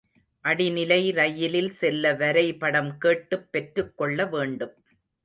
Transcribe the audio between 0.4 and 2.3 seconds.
அடிநிலை ரயிலில் செல்ல